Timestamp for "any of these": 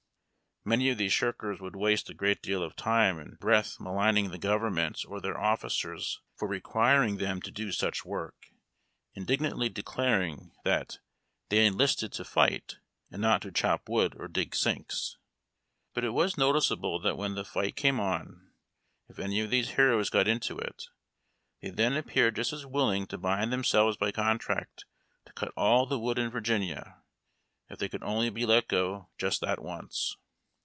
19.17-19.71